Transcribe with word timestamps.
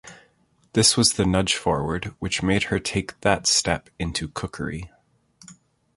This 0.73 0.97
was 0.97 1.13
the 1.13 1.27
nudge 1.27 1.53
forward 1.53 2.05
which 2.17 2.41
made 2.41 2.63
her 2.73 2.79
take 2.79 3.21
that 3.21 3.45
step 3.45 3.87
into 3.99 4.29
cookery. 4.29 4.89